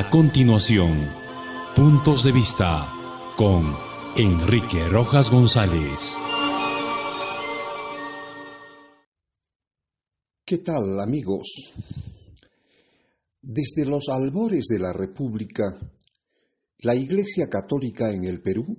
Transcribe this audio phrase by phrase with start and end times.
[0.00, 0.96] A continuación,
[1.76, 2.88] Puntos de Vista
[3.36, 3.66] con
[4.16, 6.16] Enrique Rojas González.
[10.42, 11.74] ¿Qué tal amigos?
[13.42, 15.64] Desde los albores de la República,
[16.78, 18.74] la Iglesia Católica en el Perú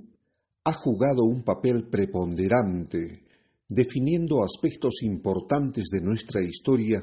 [0.64, 3.28] ha jugado un papel preponderante,
[3.70, 7.00] definiendo aspectos importantes de nuestra historia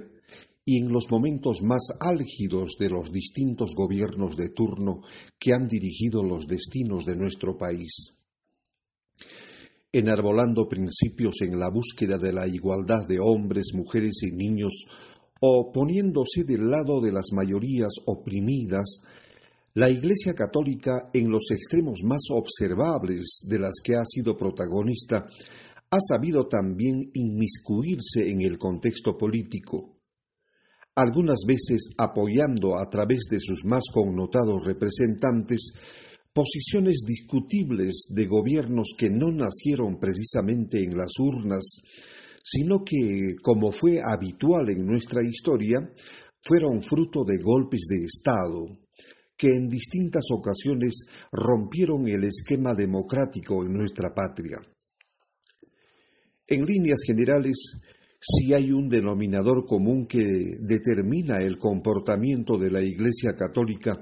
[0.71, 5.01] y en los momentos más álgidos de los distintos gobiernos de turno
[5.39, 8.19] que han dirigido los destinos de nuestro país.
[9.91, 14.85] Enarbolando principios en la búsqueda de la igualdad de hombres, mujeres y niños,
[15.41, 19.01] o poniéndose del lado de las mayorías oprimidas,
[19.73, 25.25] la Iglesia Católica, en los extremos más observables de las que ha sido protagonista,
[25.91, 29.98] ha sabido también inmiscuirse en el contexto político,
[30.99, 35.71] algunas veces apoyando a través de sus más connotados representantes
[36.33, 41.65] posiciones discutibles de gobiernos que no nacieron precisamente en las urnas,
[42.43, 45.79] sino que, como fue habitual en nuestra historia,
[46.43, 48.67] fueron fruto de golpes de Estado,
[49.37, 54.59] que en distintas ocasiones rompieron el esquema democrático en nuestra patria.
[56.49, 57.57] En líneas generales,
[58.21, 60.25] si hay un denominador común que
[60.61, 63.97] determina el comportamiento de la Iglesia Católica,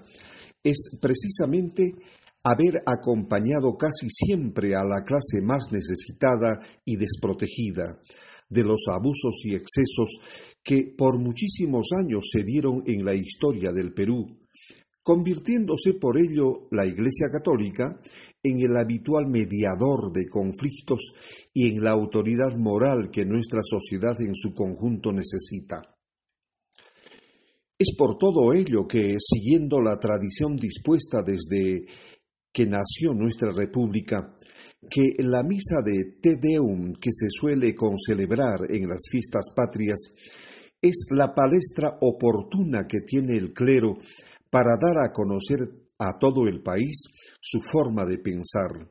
[0.63, 1.95] es precisamente
[2.43, 7.99] haber acompañado casi siempre a la clase más necesitada y desprotegida
[8.49, 10.21] de los abusos y excesos
[10.63, 14.27] que por muchísimos años se dieron en la historia del Perú,
[15.07, 17.97] convirtiéndose por ello la Iglesia Católica
[18.43, 21.13] en el habitual mediador de conflictos
[21.55, 25.77] y en la autoridad moral que nuestra sociedad en su conjunto necesita.
[27.79, 31.87] Es por todo ello que, siguiendo la tradición dispuesta desde
[32.53, 34.35] que nació nuestra República,
[34.91, 40.01] que la misa de Te Deum que se suele concelebrar en las fiestas patrias
[40.83, 43.99] es la palestra oportuna que tiene el clero
[44.57, 45.59] para dar a conocer
[45.99, 47.03] a todo el país
[47.39, 48.89] su forma de pensar,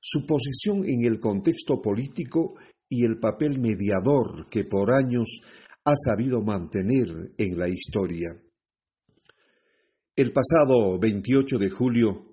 [0.00, 2.54] su posición en el contexto político
[2.88, 5.42] y el papel mediador que por años
[5.84, 8.30] ha sabido mantener en la historia.
[10.16, 12.32] El pasado 28 de julio,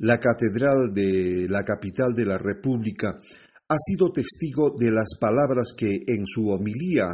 [0.00, 3.16] la Catedral de la capital de la República
[3.68, 7.06] ha sido testigo de las palabras que en su homilía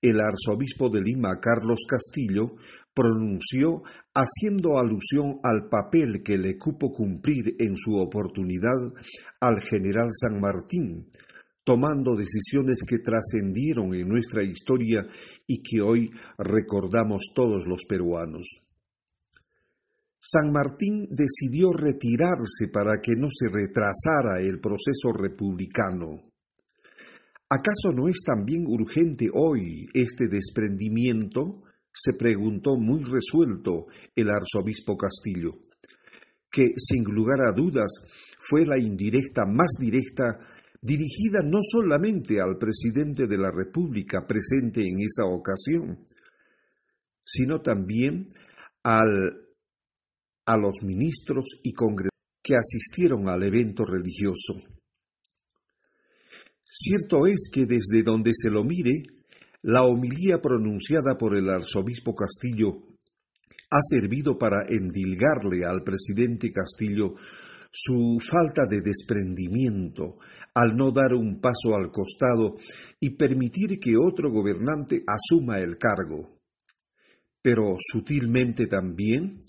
[0.00, 2.56] el arzobispo de Lima, Carlos Castillo,
[2.94, 3.82] pronunció
[4.14, 8.94] haciendo alusión al papel que le cupo cumplir en su oportunidad
[9.40, 11.08] al general San Martín,
[11.64, 15.04] tomando decisiones que trascendieron en nuestra historia
[15.46, 18.60] y que hoy recordamos todos los peruanos.
[20.18, 26.22] San Martín decidió retirarse para que no se retrasara el proceso republicano.
[27.50, 31.62] ¿Acaso no es también urgente hoy este desprendimiento?
[31.94, 35.52] Se preguntó muy resuelto el arzobispo Castillo,
[36.50, 37.92] que sin lugar a dudas
[38.36, 40.24] fue la indirecta más directa
[40.82, 46.04] dirigida no solamente al presidente de la República presente en esa ocasión,
[47.24, 48.26] sino también
[48.82, 49.40] al
[50.46, 54.60] a los ministros y congresistas que asistieron al evento religioso.
[56.62, 58.92] Cierto es que desde donde se lo mire,
[59.64, 62.82] la homilía pronunciada por el arzobispo Castillo
[63.70, 67.12] ha servido para endilgarle al presidente Castillo
[67.70, 70.16] su falta de desprendimiento
[70.54, 72.56] al no dar un paso al costado
[73.00, 76.38] y permitir que otro gobernante asuma el cargo.
[77.40, 79.40] Pero sutilmente también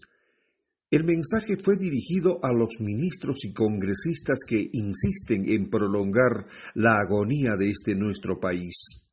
[0.92, 7.58] el mensaje fue dirigido a los ministros y congresistas que insisten en prolongar la agonía
[7.60, 9.05] de este nuestro país.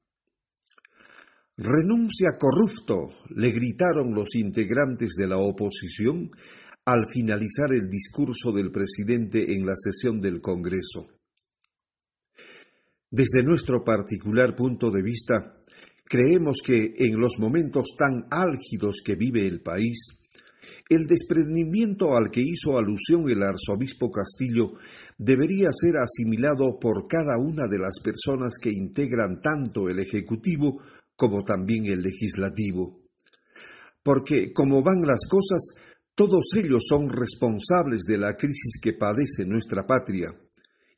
[1.59, 6.31] Renuncia corrupto, le gritaron los integrantes de la oposición
[6.87, 11.09] al finalizar el discurso del presidente en la sesión del Congreso.
[13.11, 15.59] Desde nuestro particular punto de vista,
[16.05, 20.09] creemos que en los momentos tan álgidos que vive el país,
[20.89, 24.73] el desprendimiento al que hizo alusión el arzobispo Castillo
[25.19, 30.81] debería ser asimilado por cada una de las personas que integran tanto el Ejecutivo
[31.23, 32.99] como también el Legislativo.
[34.03, 35.77] Porque, como van las cosas,
[36.17, 40.31] todos ellos son responsables de la crisis que padece nuestra patria,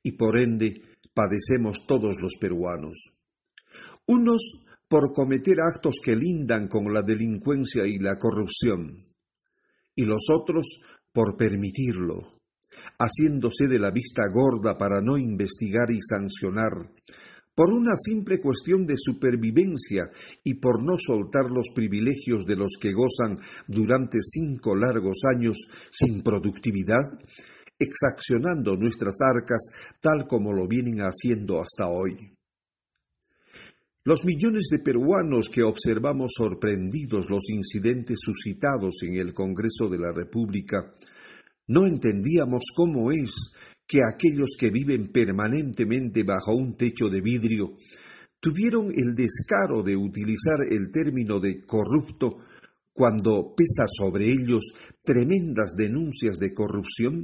[0.03, 0.81] y por ende
[1.12, 3.21] padecemos todos los peruanos.
[4.06, 8.97] Unos por cometer actos que lindan con la delincuencia y la corrupción,
[9.94, 10.81] y los otros
[11.12, 12.23] por permitirlo,
[12.99, 16.94] haciéndose de la vista gorda para no investigar y sancionar,
[17.55, 20.11] por una simple cuestión de supervivencia
[20.43, 23.37] y por no soltar los privilegios de los que gozan
[23.69, 25.56] durante cinco largos años
[25.91, 27.05] sin productividad,
[27.79, 29.71] exaccionando nuestras arcas
[30.01, 32.35] tal como lo vienen haciendo hasta hoy.
[34.06, 40.12] Los millones de peruanos que observamos sorprendidos los incidentes suscitados en el Congreso de la
[40.12, 40.93] República,
[41.69, 43.33] no entendíamos cómo es
[43.86, 47.75] que aquellos que viven permanentemente bajo un techo de vidrio
[48.40, 52.38] tuvieron el descaro de utilizar el término de corrupto
[52.92, 54.72] cuando pesa sobre ellos
[55.02, 57.22] tremendas denuncias de corrupción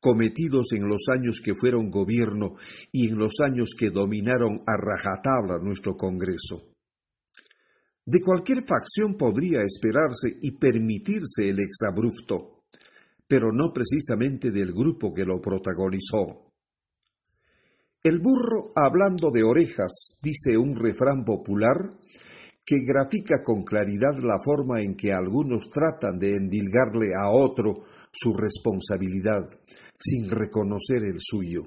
[0.00, 2.56] cometidos en los años que fueron gobierno
[2.90, 6.72] y en los años que dominaron a rajatabla nuestro Congreso.
[8.04, 12.61] De cualquier facción podría esperarse y permitirse el exabrupto,
[13.32, 16.52] pero no precisamente del grupo que lo protagonizó.
[18.04, 21.96] El burro hablando de orejas, dice un refrán popular,
[22.62, 28.34] que grafica con claridad la forma en que algunos tratan de endilgarle a otro su
[28.34, 29.48] responsabilidad,
[29.98, 31.62] sin reconocer el suyo.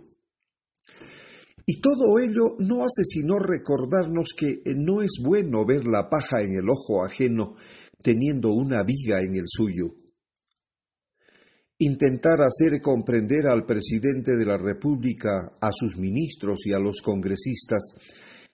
[1.66, 6.60] Y todo ello no hace sino recordarnos que no es bueno ver la paja en
[6.60, 7.56] el ojo ajeno
[8.04, 9.96] teniendo una viga en el suyo
[11.78, 17.96] intentar hacer comprender al presidente de la República, a sus ministros y a los congresistas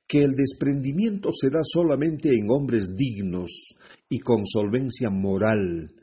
[0.08, 3.76] que el desprendimiento se da solamente en hombres dignos
[4.10, 5.94] y con solvencia moral,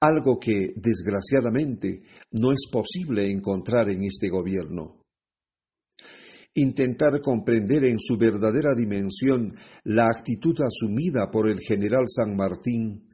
[0.00, 2.02] algo que, desgraciadamente,
[2.32, 5.02] no es posible encontrar en este gobierno.
[6.54, 13.13] Intentar comprender en su verdadera dimensión la actitud asumida por el general San Martín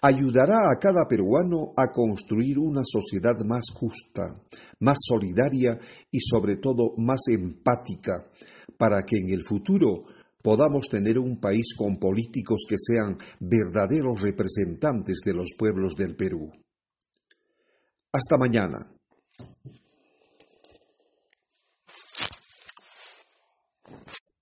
[0.00, 4.34] ayudará a cada peruano a construir una sociedad más justa,
[4.80, 5.78] más solidaria
[6.10, 8.12] y sobre todo más empática,
[8.78, 10.04] para que en el futuro
[10.42, 16.50] podamos tener un país con políticos que sean verdaderos representantes de los pueblos del Perú.
[18.12, 18.94] Hasta mañana.